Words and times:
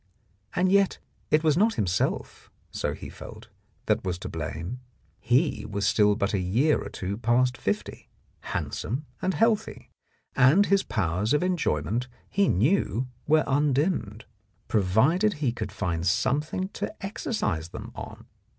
And 0.55 0.71
yet 0.71 0.97
it 1.29 1.43
was 1.43 1.55
not 1.55 1.75
himself, 1.75 2.49
so 2.71 2.95
he 2.95 3.07
felt, 3.07 3.49
that 3.85 4.03
was 4.03 4.17
to 4.17 4.29
blame. 4.29 4.79
He 5.19 5.63
was 5.69 5.85
still 5.85 6.15
but 6.15 6.33
a 6.33 6.39
year 6.39 6.81
or 6.83 6.89
two 6.89 7.17
past 7.19 7.55
fifty, 7.55 8.09
handsome 8.39 9.05
and 9.21 9.35
healthy, 9.35 9.91
and 10.35 10.65
his 10.65 10.81
powers 10.81 11.33
of 11.35 11.43
enjoyment 11.43 12.07
he 12.31 12.47
knew 12.47 13.09
were 13.27 13.43
undimmed, 13.45 14.25
pro 14.67 14.81
vided 14.81 15.35
only 15.35 15.37
he 15.37 15.51
could 15.51 15.71
find 15.71 16.07
something 16.07 16.69
to 16.69 16.91
exercise 17.05 17.69
them 17.69 17.91
on. 17.93 18.25